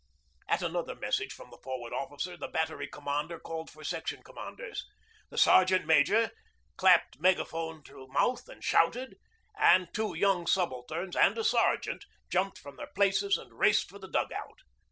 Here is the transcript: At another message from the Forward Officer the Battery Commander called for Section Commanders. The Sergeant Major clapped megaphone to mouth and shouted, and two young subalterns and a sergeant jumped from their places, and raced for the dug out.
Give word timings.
At 0.49 0.63
another 0.63 0.95
message 0.95 1.31
from 1.31 1.51
the 1.51 1.59
Forward 1.59 1.93
Officer 1.93 2.35
the 2.35 2.47
Battery 2.47 2.87
Commander 2.87 3.37
called 3.39 3.69
for 3.69 3.83
Section 3.83 4.23
Commanders. 4.23 4.83
The 5.29 5.37
Sergeant 5.37 5.85
Major 5.85 6.31
clapped 6.75 7.19
megaphone 7.19 7.83
to 7.83 8.07
mouth 8.07 8.49
and 8.49 8.63
shouted, 8.63 9.17
and 9.59 9.93
two 9.93 10.15
young 10.15 10.47
subalterns 10.47 11.15
and 11.15 11.37
a 11.37 11.43
sergeant 11.43 12.05
jumped 12.31 12.57
from 12.57 12.77
their 12.77 12.87
places, 12.95 13.37
and 13.37 13.59
raced 13.59 13.91
for 13.91 13.99
the 13.99 14.09
dug 14.09 14.31
out. 14.33 14.61